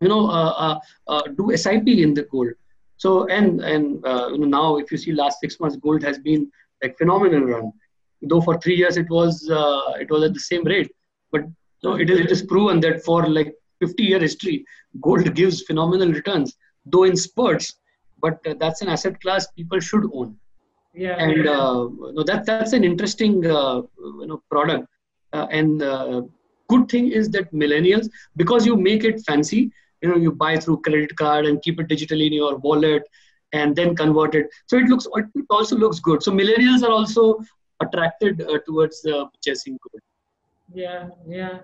[0.00, 2.52] you know, uh, uh, uh, do SIP in the gold.
[2.98, 6.18] So and and uh, you know now if you see last six months, gold has
[6.18, 7.72] been like phenomenal run.
[8.20, 10.92] Though for three years it was uh, it was at the same rate,
[11.32, 11.42] but
[11.78, 14.64] so it is it is proven that for like 50 year history,
[15.00, 16.54] gold gives phenomenal returns,
[16.86, 17.74] though in spurts.
[18.20, 20.36] But that's an asset class people should own
[20.94, 21.16] yeah.
[21.18, 24.86] And uh, no, that that's an interesting uh, you know product.
[25.32, 26.22] Uh, and uh,
[26.68, 29.70] good thing is that millennials because you make it fancy
[30.02, 33.02] you know you buy through credit card and keep it digitally in your wallet
[33.52, 34.48] and then convert it.
[34.66, 36.22] So it looks it also looks good.
[36.22, 37.38] So millennials are also
[37.80, 40.02] attracted uh, towards uh, purchasing gold
[40.74, 41.58] yeah yeah.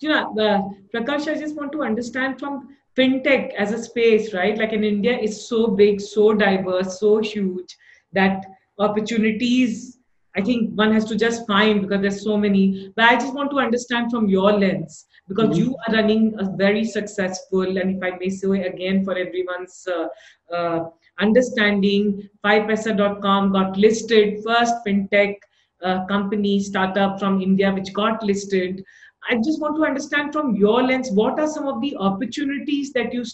[0.00, 0.48] You know the
[0.92, 4.56] prakash i just want to understand from fintech as a space right?
[4.56, 7.76] Like in india is so big so diverse so huge
[8.12, 8.44] that
[8.78, 9.98] opportunities
[10.36, 12.92] i think one has to just find because there's so many.
[12.96, 15.64] But i just want to understand from your lens because mm-hmm.
[15.64, 20.08] you are running a very successful and if i may say again for everyone's uh,
[20.54, 20.84] uh,
[21.20, 25.36] understanding 5paisa.com got listed first fintech
[25.82, 28.84] uh, company startup from india which got listed.
[29.30, 33.14] I just want to understand from your lens what are some of the opportunities that
[33.14, 33.24] you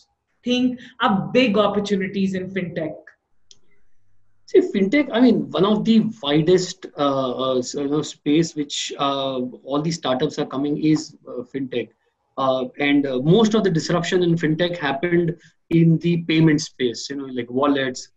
[0.44, 2.94] think are big opportunities in fintech
[4.50, 9.38] See, fintech, I mean, one of the widest uh, uh, you know, space which uh,
[9.62, 11.90] all these startups are coming is uh, fintech.
[12.36, 15.36] Uh, and uh, most of the disruption in fintech happened
[15.70, 18.08] in the payment space, you know, like wallets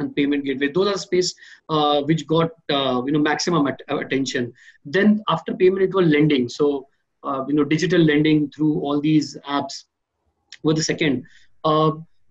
[0.00, 0.66] and payment gateway.
[0.72, 1.32] Those are space
[2.06, 4.52] which got, you know, maximum at- attention.
[4.84, 6.48] Then after payment, it was lending.
[6.48, 6.88] So,
[7.46, 9.84] you know, digital lending through all these apps
[10.64, 11.24] were the second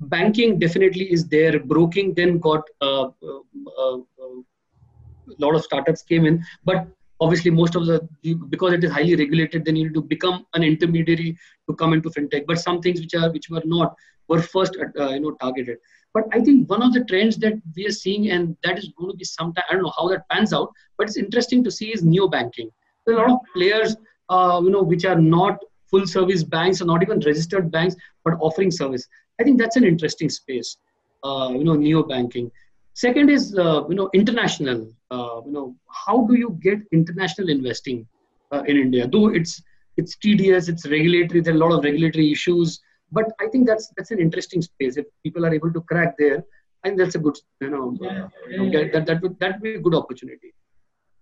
[0.01, 1.59] banking definitely is there.
[1.59, 3.39] Broking then got uh, uh,
[3.79, 6.87] uh, a lot of startups came in, but
[7.19, 8.07] obviously most of the
[8.49, 11.37] because it is highly regulated, they needed to become an intermediary
[11.69, 12.45] to come into fintech.
[12.47, 13.95] But some things which are which were not
[14.27, 15.77] were first uh, you know targeted.
[16.13, 19.11] But I think one of the trends that we are seeing, and that is going
[19.11, 21.93] to be sometime I don't know how that pans out, but it's interesting to see
[21.93, 22.69] is neo banking.
[23.05, 23.95] There are a lot of players,
[24.29, 25.59] uh, you know, which are not
[25.89, 29.07] full service banks or not even registered banks, but offering service.
[29.41, 30.77] I think that's an interesting space.
[31.23, 32.51] Uh, you know, neo banking.
[32.93, 34.79] Second is uh, you know international.
[35.09, 38.07] Uh, you know, how do you get international investing
[38.51, 39.07] uh, in India?
[39.07, 39.61] Though it's
[39.97, 41.41] it's tedious, it's regulatory.
[41.41, 42.79] There are a lot of regulatory issues,
[43.11, 44.97] but I think that's that's an interesting space.
[44.97, 46.43] If people are able to crack there,
[46.83, 48.91] and that's a good you know, yeah, you know yeah.
[48.93, 50.53] that that would that would be a good opportunity.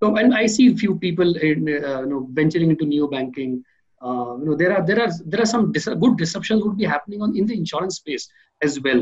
[0.01, 3.63] So, and I see a few people in uh, you know venturing into neo banking
[4.01, 6.85] uh, you know there are there are there are some dis- good disruptions would be
[6.85, 8.27] happening on in the insurance space
[8.62, 9.01] as well.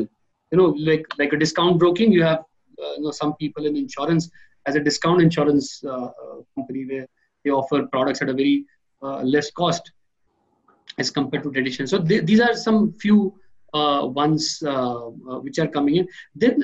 [0.52, 3.76] You know like like a discount broking you have uh, you know some people in
[3.76, 4.30] insurance
[4.66, 7.08] as a discount insurance uh, uh company where
[7.44, 8.66] they offer products at a very
[9.04, 9.92] uh, less cost
[10.98, 13.34] as compared to tradition so th- these are some few
[13.74, 14.64] ones
[15.44, 16.08] which are coming in.
[16.34, 16.64] Then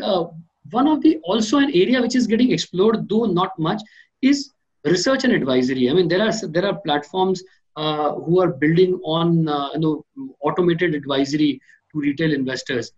[0.71, 3.81] one of the also an area which is getting explored though not much
[4.21, 4.51] is
[4.85, 5.89] research and advisory.
[5.89, 7.43] I mean there are there are platforms
[7.75, 10.05] uh, who are building on uh, you know
[10.41, 12.91] automated advisory to retail investors.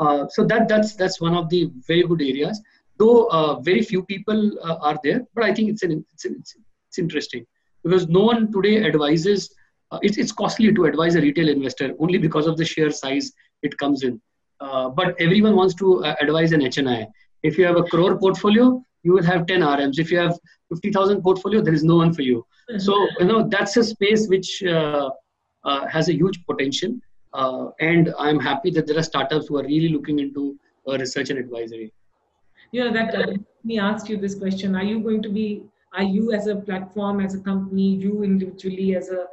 [0.00, 2.60] Uh, so that that's that's one of the very good areas.
[2.96, 6.56] Though very few people are there, but I think it's an it's, it's,
[6.88, 7.44] it's interesting
[7.82, 9.50] because no one today advises
[9.94, 13.32] uh, it's, it's costly to advise a retail investor only because of the sheer size
[13.62, 14.20] it comes in.
[14.60, 17.06] Uh, but everyone wants to uh, advise an HNI.
[17.42, 19.98] If you have a crore portfolio, you will have 10 RMs.
[19.98, 20.38] If you have
[20.70, 22.44] 50,000 portfolio, there is no one for you.
[22.78, 25.10] So, you know, that's a space which uh,
[25.64, 26.96] uh, has a huge potential.
[27.32, 31.38] Uh, and I'm happy that there are startups who are really looking into research and
[31.38, 31.92] advisory.
[32.72, 34.74] You know, that let me ask you this question.
[34.74, 38.96] Are you going to be, are you as a platform, as a company, you individually
[38.96, 39.26] as a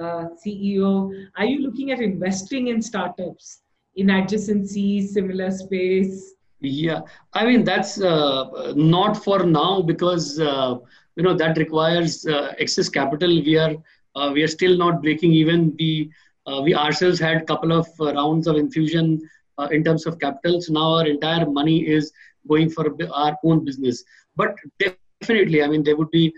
[0.00, 3.62] uh, CEO, are you looking at investing in startups
[3.96, 6.34] in adjacencies, similar space?
[6.60, 7.00] Yeah,
[7.34, 10.76] I mean that's uh, not for now because uh,
[11.18, 13.28] you know that requires uh, excess capital.
[13.28, 13.74] We are
[14.16, 15.74] uh, we are still not breaking even.
[15.78, 16.12] We
[16.46, 19.20] uh, we ourselves had a couple of rounds of infusion
[19.72, 20.60] in terms of capital.
[20.62, 22.12] So now our entire money is
[22.48, 24.04] going for our own business.
[24.36, 26.32] But definitely, I mean there would be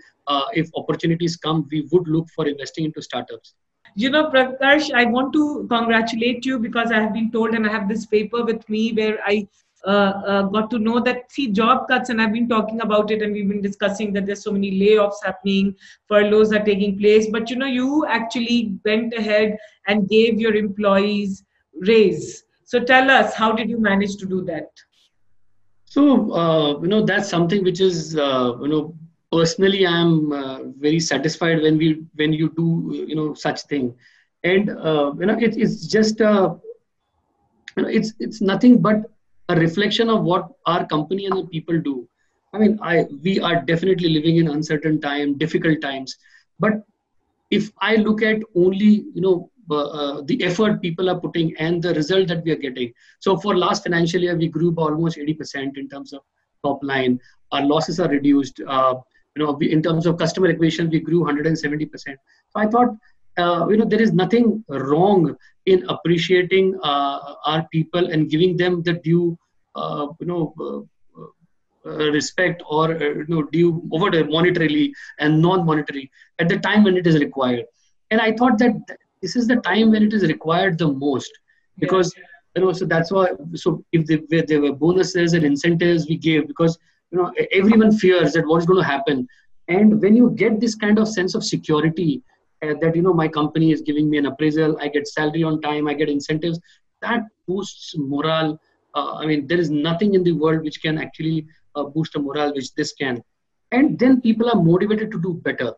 [0.53, 3.53] if opportunities come, we would look for investing into startups.
[3.95, 7.71] You know, Prakash, I want to congratulate you because I have been told, and I
[7.71, 9.47] have this paper with me where I
[9.85, 13.47] got to know that see job cuts, and I've been talking about it, and we've
[13.47, 15.75] been discussing that there's so many layoffs happening,
[16.07, 17.27] furloughs are taking place.
[17.31, 22.43] But you know, you actually went ahead and gave your employees raise.
[22.65, 24.69] So tell us, how did you manage to do that?
[25.85, 28.95] So uh, you know that's something which is uh, you know
[29.31, 33.95] personally i'm uh, very satisfied when we when you do you know such thing
[34.43, 36.53] and uh, you know it, it's just uh,
[37.77, 38.97] you know it's it's nothing but
[39.51, 42.07] a reflection of what our company and the people do.
[42.53, 46.17] I mean i we are definitely living in uncertain time difficult times.
[46.59, 46.83] But
[47.59, 49.35] if i look at only you know
[49.69, 52.93] uh, uh, the effort people are putting and the result that we are getting.
[53.19, 56.21] So for last financial year we grew by almost 80% in terms of
[56.65, 57.19] top line.
[57.53, 58.61] Our losses are reduced.
[58.67, 58.95] Uh,
[59.35, 62.17] you know we, in terms of customer acquisition we grew 170 percent.
[62.49, 62.95] So i thought
[63.37, 68.81] uh, you know there is nothing wrong in appreciating uh, our people and giving them
[68.83, 69.37] the due
[69.75, 70.81] uh, you know uh,
[71.83, 76.97] uh, respect or uh, you know due over monetarily and non-monetary at the time when
[76.97, 77.65] it is required
[78.11, 78.73] and i thought that
[79.21, 81.31] this is the time when it is required the most
[81.79, 82.23] because yeah.
[82.55, 86.47] you know so that's why so if there, there were bonuses and incentives we gave
[86.47, 86.77] because
[87.11, 89.27] you know everyone fears that what's going to happen
[89.67, 92.21] and when you get this kind of sense of security
[92.63, 95.61] uh, that you know my company is giving me an appraisal i get salary on
[95.61, 96.59] time i get incentives
[97.01, 98.59] that boosts morale.
[98.93, 101.45] Uh, i mean there is nothing in the world which can actually
[101.75, 103.21] uh, boost a morale which this can.
[103.71, 105.73] And then people are motivated to do better.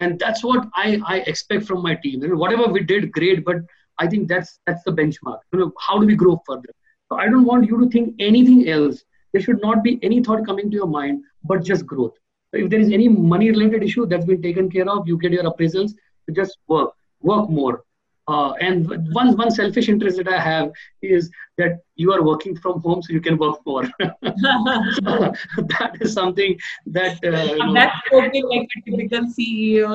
[0.00, 2.20] And that's what i i expect from my team.
[2.20, 3.56] Know, whatever we did great but
[3.98, 5.40] i think that's that's the benchmark.
[5.52, 6.72] You know how do we grow further?
[7.08, 9.02] So i don't want you to think anything else.
[9.32, 12.12] There should not be any thought coming to your mind but just growth.
[12.52, 15.44] If there is any money related issue that's been taken care of you get your
[15.50, 15.94] appraisals
[16.26, 17.84] to just work work more
[18.28, 20.70] uh, and one one selfish interest that I have
[21.02, 23.84] is that you are working from home, so you can work more.
[24.02, 24.12] so
[25.72, 26.56] that is something
[26.86, 29.90] that uh, that's spoken like a typical CEO.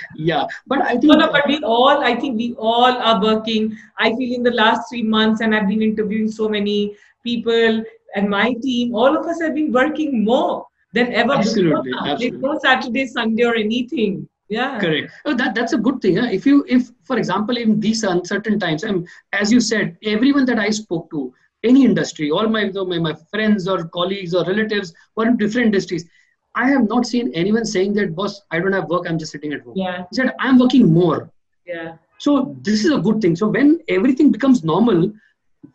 [0.16, 3.76] yeah, but I think no, no, but we all, I think we all are working.
[3.98, 8.30] I feel in the last three months, and I've been interviewing so many people and
[8.30, 12.08] my team, all of us have been working more than ever absolutely, before.
[12.08, 12.40] Absolutely.
[12.40, 14.26] no Saturday, Sunday, or anything.
[14.48, 14.78] Yeah.
[14.80, 15.12] Correct.
[15.24, 16.16] Oh, that, that's a good thing.
[16.16, 16.28] Huh?
[16.30, 20.58] If you, if for example, in these uncertain times, and as you said, everyone that
[20.58, 21.32] I spoke to,
[21.64, 26.08] any industry, all my, my my friends or colleagues or relatives were in different industries.
[26.54, 29.52] I have not seen anyone saying that, boss, I don't have work, I'm just sitting
[29.52, 29.74] at home.
[29.76, 30.04] Yeah.
[30.10, 31.30] He said, I'm working more.
[31.66, 31.96] Yeah.
[32.18, 33.36] So this is a good thing.
[33.36, 35.12] So when everything becomes normal,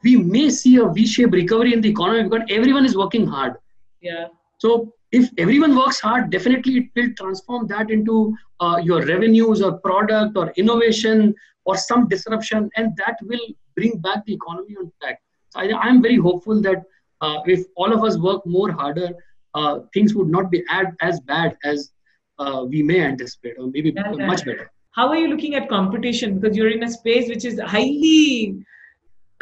[0.03, 3.55] we may see a V-shaped recovery in the economy because everyone is working hard.
[4.01, 4.27] Yeah.
[4.57, 9.73] So if everyone works hard, definitely it will transform that into uh, your revenues or
[9.77, 11.35] product or innovation
[11.65, 15.21] or some disruption, and that will bring back the economy on track.
[15.51, 16.81] So I, am very hopeful that
[17.21, 19.11] uh, if all of us work more harder,
[19.53, 21.91] uh, things would not be ad, as bad as
[22.39, 23.93] uh, we may anticipate, or maybe
[24.31, 24.71] much better.
[24.91, 26.39] How are you looking at competition?
[26.39, 28.65] Because you're in a space which is highly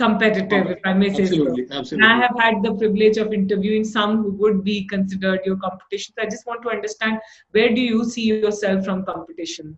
[0.01, 1.77] competitive, if I may say absolutely, so.
[1.79, 2.09] Absolutely.
[2.09, 6.13] I have had the privilege of interviewing some who would be considered your competition.
[6.17, 7.19] So I just want to understand
[7.51, 9.77] where do you see yourself from competition?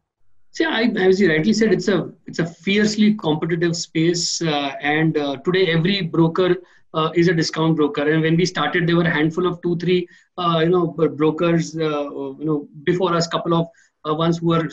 [0.52, 5.18] See, I, as you rightly said, it's a it's a fiercely competitive space, uh, and
[5.18, 6.50] uh, today every broker
[6.94, 8.04] uh, is a discount broker.
[8.12, 10.08] And when we started, there were a handful of two, three,
[10.38, 10.86] uh, you know,
[11.22, 12.04] brokers, uh,
[12.42, 13.68] you know, before us, couple of
[14.08, 14.70] uh, ones who were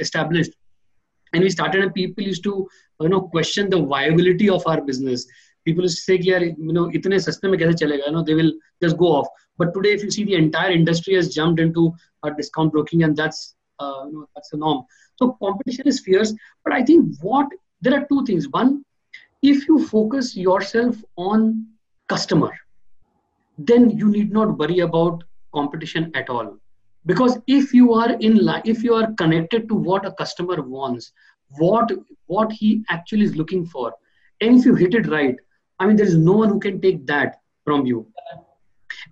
[0.00, 0.52] established
[1.32, 2.68] and we started and people used to
[3.00, 5.26] you know question the viability of our business
[5.64, 8.38] people used to say yaar, you know itne saste mein kaise chalega you know they
[8.40, 8.52] will
[8.86, 9.28] just go off
[9.58, 13.16] but today if you see the entire industry has jumped into uh, discount broking and
[13.22, 13.40] that's
[13.84, 14.82] uh, you know that's the norm
[15.16, 17.46] So competition is fierce, but I think what
[17.80, 18.48] there are two things.
[18.48, 18.84] One,
[19.42, 21.66] if you focus yourself on
[22.08, 22.50] customer,
[23.58, 25.24] then you need not worry about
[25.54, 26.58] competition at all.
[27.04, 31.12] Because if you are in line, if you are connected to what a customer wants,
[31.58, 31.90] what
[32.26, 33.92] what he actually is looking for,
[34.40, 35.36] and if you hit it right,
[35.78, 38.06] I mean, there is no one who can take that from you.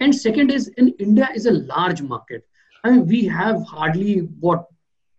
[0.01, 2.47] And second is in India is a large market.
[2.85, 4.67] I mean, we have hardly what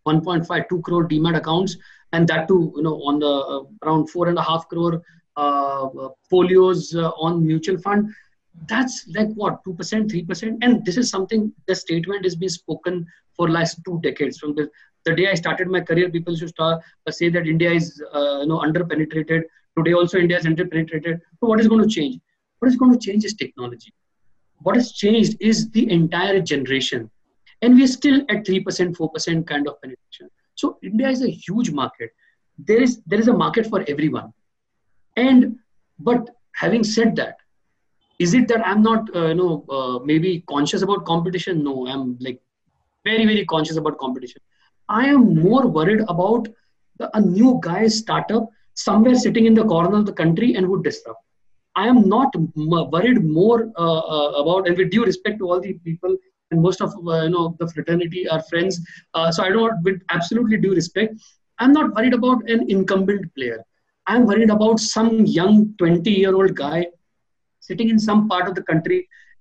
[0.08, 1.78] 1.5, 2 crore demat accounts,
[2.14, 5.02] and that too, you know, on the uh, around four and a half crore
[5.38, 5.88] uh,
[6.30, 8.10] folios uh, on mutual fund.
[8.68, 12.50] That's like what two percent, three percent, and this is something the statement has been
[12.50, 14.38] spoken for last two decades.
[14.38, 14.70] From the,
[15.06, 18.40] the day I started my career, people should start uh, say that India is uh,
[18.42, 19.44] you know under penetrated.
[19.78, 21.22] Today also India is under penetrated.
[21.40, 22.20] So what is going to change?
[22.60, 23.94] What is going to change is technology.
[24.60, 27.10] What has changed is the entire generation
[27.62, 32.12] and we're still at 3% 4% kind of penetration so india is a huge market
[32.70, 34.30] there is there is a market for everyone
[35.16, 35.56] and
[36.00, 36.30] but
[36.64, 37.38] having said that
[38.26, 42.06] is it that i'm not uh, you know uh, maybe conscious about competition no i'm
[42.28, 42.40] like
[43.10, 44.42] very very conscious about competition
[45.00, 46.48] i am more worried about
[47.00, 48.50] the, a new guy startup
[48.88, 51.24] somewhere sitting in the corner of the country and would disrupt
[51.76, 52.36] i am not
[52.96, 56.16] worried more uh, uh, about and with due respect to all the people
[56.52, 58.80] and most of uh, you know the fraternity are friends.
[59.14, 61.16] Uh, so I don't, with absolutely due respect,
[61.60, 63.64] I'm not worried about an incumbent player.
[64.08, 66.86] I'm worried about some young 20 year old guy
[67.72, 69.00] sitting in some part of the country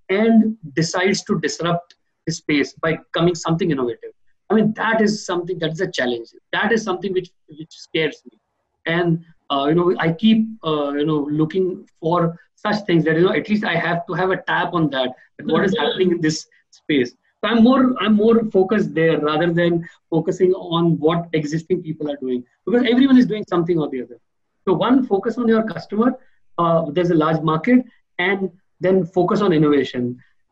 [0.09, 1.95] and decides to disrupt
[2.27, 4.13] the space by coming something innovative.
[4.51, 6.29] I mean, that is something that is a challenge.
[6.53, 8.39] That is something which which scares me.
[8.87, 11.67] And uh, you know, I keep uh, you know looking
[12.01, 14.91] for such things that you know at least I have to have a tap on
[14.97, 15.11] that.
[15.45, 17.13] what is happening in this space.
[17.43, 22.17] So I'm more I'm more focused there rather than focusing on what existing people are
[22.17, 24.19] doing because everyone is doing something or the other.
[24.67, 26.11] So one focus on your customer.
[26.59, 27.87] Uh, there's a large market,
[28.29, 28.51] and
[28.81, 30.05] then focus on innovation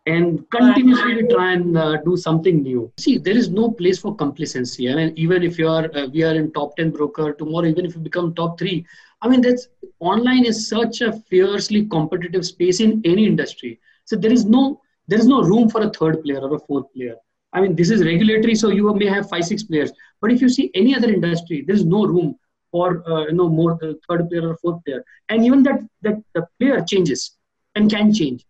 [0.06, 2.90] and continuously try and uh, do something new.
[2.98, 4.90] See, there is no place for complacency.
[4.90, 7.84] I mean, even if you are uh, we are in top ten broker tomorrow, even
[7.84, 8.86] if you become top three,
[9.22, 9.68] I mean that's
[10.00, 13.78] online is such a fiercely competitive space in any industry.
[14.04, 16.92] So there is no there is no room for a third player or a fourth
[16.94, 17.16] player.
[17.52, 19.90] I mean, this is regulatory, so you may have five, six players.
[20.20, 22.36] But if you see any other industry, there is no room
[22.70, 25.02] for uh, you know more the third player or fourth player.
[25.28, 27.37] And even that that the player changes
[27.78, 28.44] and can change.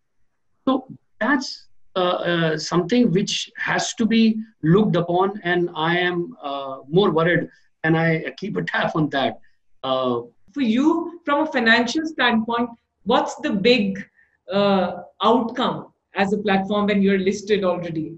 [0.66, 0.86] So
[1.20, 1.66] that's
[1.96, 4.22] uh, uh, something which has to be
[4.62, 7.48] looked upon, and I am uh, more worried,
[7.84, 9.40] and I keep a tab on that.
[9.82, 10.22] Uh,
[10.52, 12.70] for you, from a financial standpoint,
[13.04, 14.04] what's the big
[14.52, 18.16] uh, outcome as a platform when you're listed already?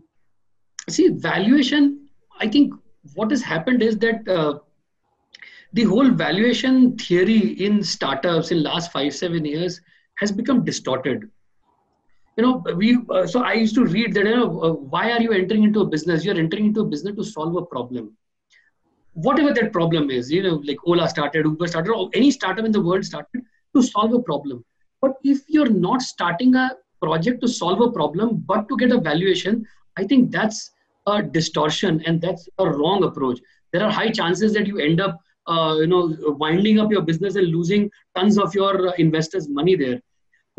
[0.89, 2.09] See, valuation,
[2.39, 2.75] I think
[3.15, 4.59] what has happened is that uh,
[5.73, 9.81] the whole valuation theory in startups in last five, seven years
[10.21, 11.29] has become distorted.
[12.37, 15.21] You know, we uh, so I used to read that you know uh, why are
[15.21, 16.25] you entering into a business?
[16.25, 18.17] You're entering into a business to solve a problem.
[19.15, 22.73] Whatever that problem is, you know, like Ola started, Uber started, or any startup in
[22.73, 23.43] the world started
[23.75, 24.65] to solve a problem.
[25.03, 26.71] But if you're not starting a
[27.03, 29.67] project to solve a problem, but to get a valuation,
[29.97, 30.71] I think that's
[31.07, 33.41] a distortion and that's a wrong approach.
[33.73, 37.37] There are high chances that you end up, uh, you know, winding up your business
[37.37, 40.01] and losing tons of your uh, investors' money there.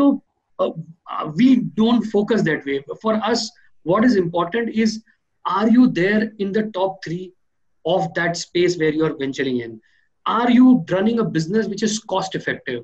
[0.01, 0.23] So
[0.59, 2.83] uh, we don't focus that way.
[3.01, 3.51] For us,
[3.83, 5.03] what is important is
[5.45, 7.33] are you there in the top three
[7.85, 9.81] of that space where you're venturing in?
[10.25, 12.83] Are you running a business which is cost effective?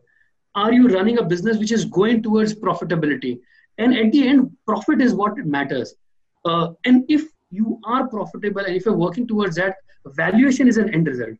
[0.57, 3.39] are you running a business which is going towards profitability
[3.77, 5.93] and at the end profit is what matters
[6.45, 9.75] uh, and if you are profitable and if you're working towards that
[10.21, 11.37] valuation is an end result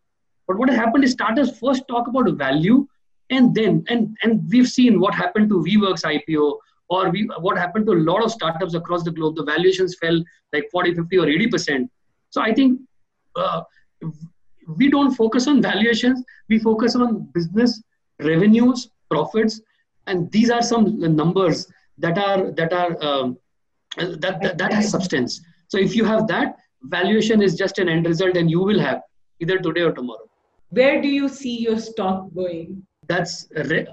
[0.48, 2.78] but what happened is starters first talk about value
[3.30, 6.58] and then and and we've seen what happened to WeWork's IPO
[6.90, 9.36] or we, what happened to a lot of startups across the globe.
[9.36, 10.24] The valuations fell
[10.54, 11.92] like 40 50 or 80 percent.
[12.30, 12.80] So i think
[13.36, 13.62] uh,
[14.78, 16.24] we don't focus on valuations.
[16.50, 17.82] We focus on business
[18.20, 19.62] revenues profits.
[20.08, 21.68] And these are some numbers
[21.98, 23.38] that are that are um,
[23.98, 25.42] that, that that has substance.
[25.68, 29.02] So if you have that valuation is just an end result and you will have
[29.40, 30.30] either today or tomorrow.
[30.70, 33.47] Where do you see your stock going that's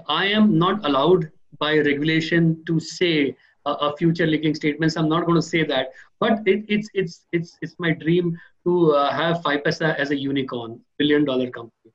[0.07, 3.35] i am not allowed by regulation to say
[3.65, 5.89] a, a future leaking statements i'm not going to say that
[6.19, 10.79] but it, it's it's it's it's my dream to uh, have 5paisa as a unicorn
[10.97, 11.91] billion dollar company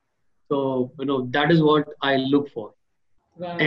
[0.49, 2.73] so you know that is what i look for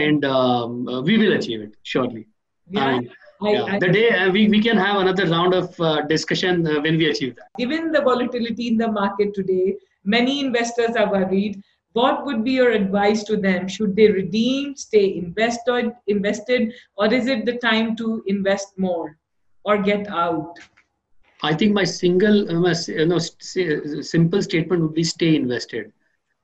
[0.05, 2.25] and um, uh, we will achieve it surely
[2.69, 2.85] Yeah.
[2.85, 3.63] I, yeah.
[3.65, 6.97] I, the day uh, we, we can have another round of uh, discussion uh, when
[6.97, 7.49] we achieve that.
[7.57, 11.61] Given the volatility in the market today, many investors are worried.
[11.95, 13.69] What would be your advice to them?
[13.69, 19.17] Should they redeem, stay invested, invested, or is it the time to invest more
[19.65, 20.59] or get out?
[21.43, 25.91] I think my single, uh, you know, simple statement would be stay invested.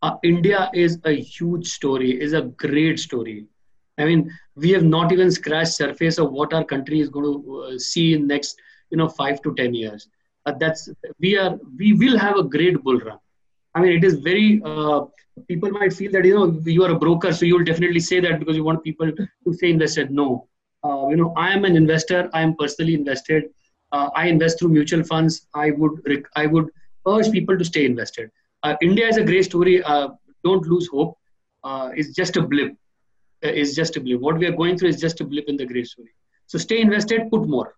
[0.02, 3.46] Uh, India is a huge story, is a great story.
[3.98, 7.62] I mean, we have not even scratched surface of what our country is going to
[7.74, 10.08] uh, see in next, you know, five to ten years.
[10.46, 10.90] Uh, that's
[11.20, 13.20] we are we will have a great bull run.
[13.76, 14.62] I mean, it is very.
[14.64, 15.06] Uh,
[15.48, 18.20] people might feel that you know you are a broker, so you will definitely say
[18.20, 20.12] that because you want people to say invested.
[20.12, 20.48] No,
[20.84, 22.30] uh, you know, I am an investor.
[22.34, 23.46] I am personally invested.
[23.92, 25.48] Uh, I invest through mutual funds.
[25.54, 26.70] I would I would
[27.08, 28.32] urge people to stay invested.
[28.64, 29.82] Uh, India is a great story.
[30.44, 31.18] don't lose hope.
[31.96, 32.76] it's just a blip
[33.42, 34.20] it's just a blip.
[34.20, 36.10] What we are going through is just a blip in the great story.
[36.48, 37.76] So stay invested, put more.